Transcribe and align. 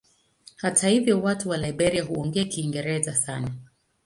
Hata 0.55 0.87
hivyo 0.89 1.21
watu 1.21 1.49
wa 1.49 1.57
Liberia 1.57 2.03
huongea 2.03 2.43
Kiingereza 2.45 3.15
sana. 3.15 3.51